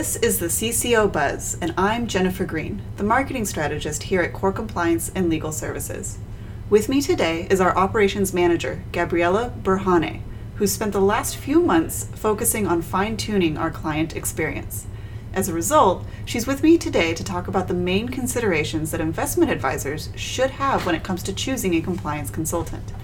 [0.00, 4.50] This is the CCO Buzz, and I'm Jennifer Green, the marketing strategist here at Core
[4.50, 6.16] Compliance and Legal Services.
[6.70, 10.22] With me today is our operations manager, Gebriela Birhane,
[10.54, 14.86] who spent the last few months focusing on fine tuning our client experience.
[15.34, 19.50] As a result, she's with me today to talk about the main considerations that investment
[19.50, 22.94] advisors should have when it comes to choosing a compliance consultant.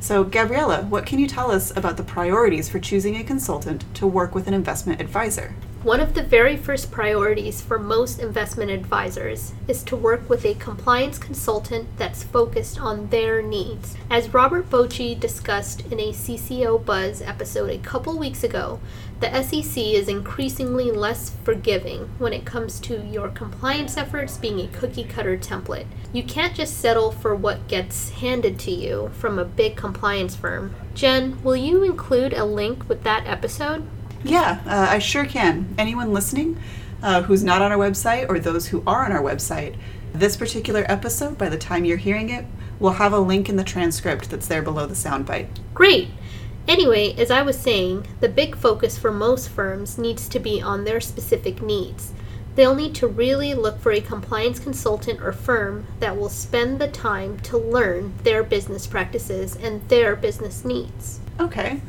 [0.00, 4.06] So, Gebriela, what can you tell us about the priorities for choosing a consultant to
[4.06, 5.54] work with an investment advisor?
[5.84, 10.54] One of the very first priorities for most investment advisors is to work with a
[10.54, 13.96] compliance consultant that's focused on their needs.
[14.10, 18.80] As Robert Bocci discussed in a CCO Buzz episode a couple weeks ago,
[19.20, 24.66] the SEC is increasingly less forgiving when it comes to your compliance efforts being a
[24.66, 25.86] cookie cutter template.
[26.12, 30.74] You can't just settle for what gets handed to you from a big compliance firm.
[30.94, 33.86] Jen, will you include a link with that episode?
[34.24, 35.74] Yeah, uh, I sure can.
[35.78, 36.58] Anyone listening
[37.02, 39.76] uh, who's not on our website or those who are on our website,
[40.12, 42.44] this particular episode, by the time you're hearing it,
[42.80, 45.48] will have a link in the transcript that's there below the soundbite.
[45.74, 46.08] Great!
[46.66, 50.84] Anyway, as I was saying, the big focus for most firms needs to be on
[50.84, 52.12] their specific needs.
[52.56, 56.88] They'll need to really look for a compliance consultant or firm that will spend the
[56.88, 61.20] time to learn their business practices and their business needs.
[61.38, 61.80] Okay.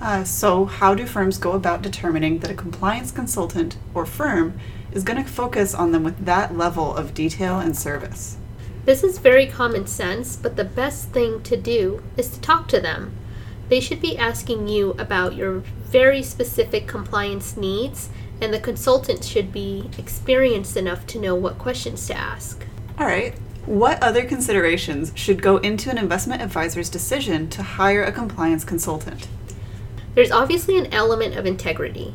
[0.00, 4.58] Uh, so, how do firms go about determining that a compliance consultant or firm
[4.92, 8.36] is going to focus on them with that level of detail and service?
[8.84, 12.80] This is very common sense, but the best thing to do is to talk to
[12.80, 13.16] them.
[13.68, 15.58] They should be asking you about your
[15.90, 22.06] very specific compliance needs, and the consultant should be experienced enough to know what questions
[22.06, 22.64] to ask.
[22.98, 23.34] All right.
[23.64, 29.26] What other considerations should go into an investment advisor's decision to hire a compliance consultant?
[30.16, 32.14] There's obviously an element of integrity.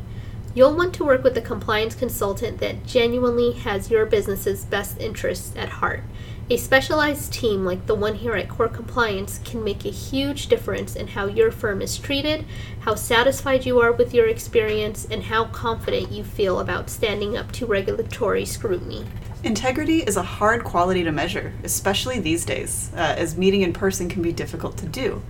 [0.56, 5.54] You'll want to work with a compliance consultant that genuinely has your business's best interests
[5.54, 6.02] at heart.
[6.50, 10.96] A specialized team like the one here at Core Compliance can make a huge difference
[10.96, 12.44] in how your firm is treated,
[12.80, 17.52] how satisfied you are with your experience, and how confident you feel about standing up
[17.52, 19.06] to regulatory scrutiny.
[19.44, 24.08] Integrity is a hard quality to measure, especially these days, uh, as meeting in person
[24.08, 25.22] can be difficult to do.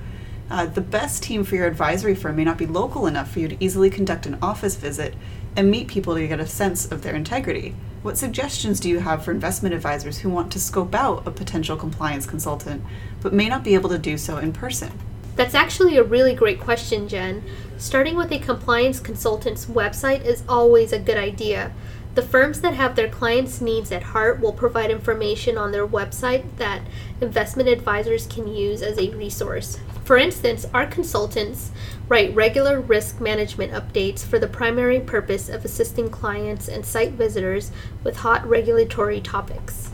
[0.51, 3.49] Uh, the best team for your advisory firm may not be local enough for you
[3.49, 5.15] to easily conduct an office visit
[5.57, 7.75] and meet people to get a sense of their integrity.
[8.03, 11.77] What suggestions do you have for investment advisors who want to scope out a potential
[11.77, 12.83] compliance consultant
[13.21, 14.93] but may not be able to do so in person?
[15.37, 17.43] That's actually a really great question, Jen.
[17.79, 21.73] Starting with a compliance consultant's website is always a good idea.
[22.15, 26.45] The firms that have their clients' needs at heart will provide information on their website
[26.57, 26.83] that
[27.23, 29.79] investment advisors can use as a resource.
[30.05, 31.71] For instance, our consultants
[32.09, 37.73] write regular risk management updates for the primary purpose of assisting clients and site visitors
[38.05, 39.91] with hot regulatory topics.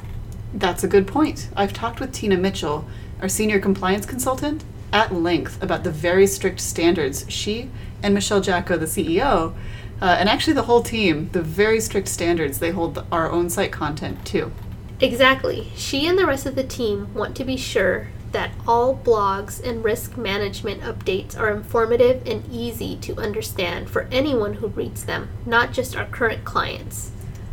[0.52, 1.50] That's a good point.
[1.54, 2.84] I've talked with Tina Mitchell,
[3.22, 7.70] our senior compliance consultant, at length about the very strict standards she
[8.02, 9.54] and Michelle Jacko, the CEO,
[10.00, 13.72] uh, and actually the whole team, the very strict standards they hold our own site
[13.72, 14.52] content to.
[15.00, 15.70] Exactly.
[15.76, 19.82] She and the rest of the team want to be sure that all blogs and
[19.82, 25.72] risk management updates are informative and easy to understand for anyone who reads them, not
[25.72, 27.10] just our current clients.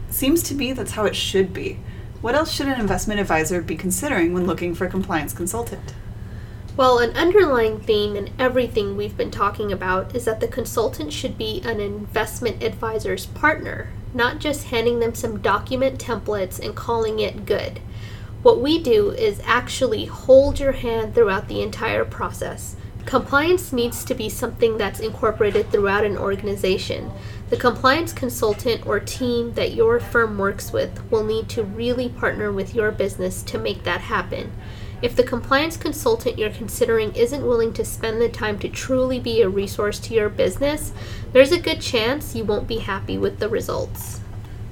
[0.09, 1.79] Seems to me that's how it should be.
[2.21, 5.93] What else should an investment advisor be considering when looking for a compliance consultant?
[6.77, 11.37] Well, an underlying theme in everything we've been talking about is that the consultant should
[11.37, 17.45] be an investment advisor's partner, not just handing them some document templates and calling it
[17.45, 17.79] good.
[18.43, 22.75] What we do is actually hold your hand throughout the entire process.
[23.05, 27.09] Compliance needs to be something that's incorporated throughout an organization.
[27.51, 32.51] The compliance consultant or team that your firm works with will need to really partner
[32.51, 34.51] with your business to make that happen.
[35.05, 39.43] If the compliance consultant you're considering isn't willing to spend the time to truly be
[39.43, 40.91] a resource to your business,
[41.31, 44.21] there's a good chance you won't be happy with the results.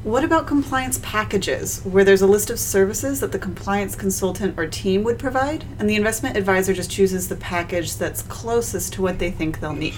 [0.01, 4.65] What about compliance packages, where there's a list of services that the compliance consultant or
[4.65, 9.19] team would provide, and the investment advisor just chooses the package that's closest to what
[9.19, 9.93] they think they'll need?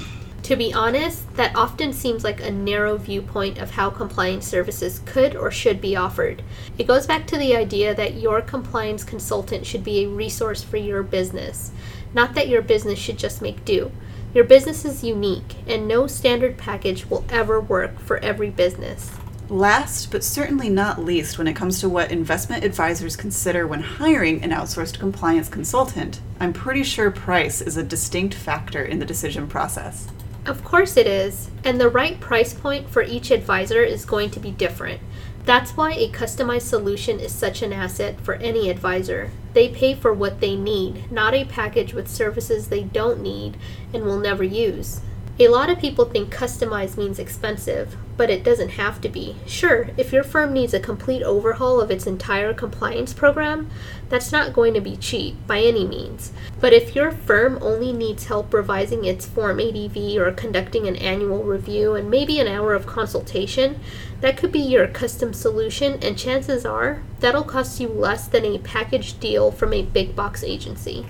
[0.45, 5.35] To be honest, that often seems like a narrow viewpoint of how compliance services could
[5.35, 6.43] or should be offered.
[6.77, 10.77] It goes back to the idea that your compliance consultant should be a resource for
[10.77, 11.71] your business,
[12.13, 13.91] not that your business should just make do.
[14.35, 19.09] Your business is unique, and no standard package will ever work for every business.
[19.49, 24.43] Last, but certainly not least, when it comes to what investment advisors consider when hiring
[24.43, 29.47] an outsourced compliance consultant, I'm pretty sure price is a distinct factor in the decision
[29.47, 30.07] process.
[30.45, 34.39] Of course it is, and the right price point for each advisor is going to
[34.39, 35.01] be different.
[35.43, 39.31] That's why a customized solution is such an asset for any advisor.
[39.53, 43.57] They pay for what they need, not a package with services they don't need
[43.91, 45.01] and will never use.
[45.37, 49.35] A lot of people think customized means expensive, but it doesn't have to be.
[49.45, 53.69] Sure, if your firm needs a complete overhaul of its entire compliance program,
[54.07, 56.31] that's not going to be cheap by any means.
[56.61, 61.43] But if your firm only needs help revising its Form ADV or conducting an annual
[61.43, 63.81] review and maybe an hour of consultation,
[64.21, 68.57] that could be your custom solution, and chances are that'll cost you less than a
[68.59, 71.05] package deal from a big box agency.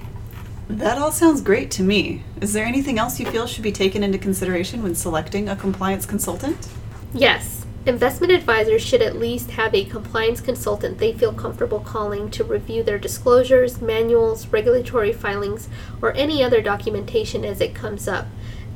[0.67, 2.23] That all sounds great to me.
[2.41, 6.07] Is there anything else you feel should be taken into consideration when selecting a compliance
[6.07, 6.67] consultant?
[7.13, 12.43] Yes, investment advisors should at least have a compliance consultant they feel comfortable calling to
[12.43, 15.69] review their disclosures, manuals, regulatory filings,
[16.01, 18.25] or any other documentation as it comes up.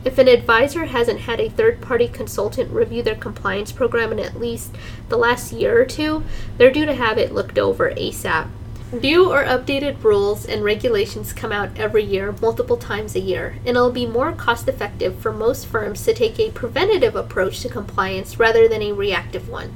[0.05, 4.39] If an advisor hasn't had a third party consultant review their compliance program in at
[4.39, 4.75] least
[5.09, 6.23] the last year or two,
[6.57, 8.47] they're due to have it looked over ASAP.
[8.91, 13.77] New or updated rules and regulations come out every year, multiple times a year, and
[13.77, 18.39] it'll be more cost effective for most firms to take a preventative approach to compliance
[18.39, 19.71] rather than a reactive one.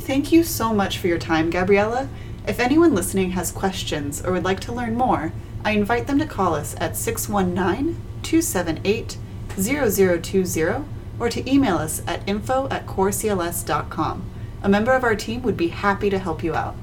[0.00, 2.08] Thank you so much for your time, Gebriela.
[2.46, 5.32] If anyone listening has questions or would like to learn more,
[5.64, 9.16] I invite them to call us at 619 278
[9.48, 10.84] 0020
[11.18, 14.24] or to email us at info at corecls.com.
[14.62, 16.76] A member of our team would be happy to help you out.